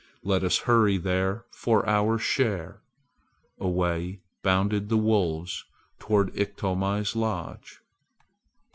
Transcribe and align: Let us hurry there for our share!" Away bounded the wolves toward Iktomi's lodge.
Let 0.23 0.43
us 0.43 0.57
hurry 0.65 0.97
there 0.97 1.45
for 1.51 1.87
our 1.87 2.17
share!" 2.17 2.81
Away 3.59 4.21
bounded 4.41 4.89
the 4.89 4.97
wolves 4.97 5.63
toward 5.99 6.35
Iktomi's 6.35 7.15
lodge. 7.15 7.81